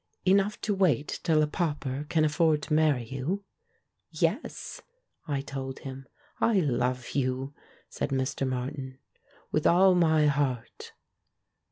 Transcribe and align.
"Enough 0.25 0.59
to 0.61 0.73
wait 0.73 1.19
till 1.21 1.43
a 1.43 1.47
pauper 1.47 2.07
can 2.09 2.25
afford 2.25 2.63
to 2.63 2.73
marry 2.73 3.07
you?" 3.07 3.43
"Yes," 4.09 4.81
I 5.27 5.41
told 5.41 5.77
him. 5.77 6.07
"I 6.39 6.59
love 6.59 7.09
you," 7.11 7.53
said 7.87 8.09
Mr. 8.09 8.47
Martin, 8.49 8.97
"with 9.51 9.67
all 9.67 9.93
my 9.93 10.25
heart!" 10.25 10.93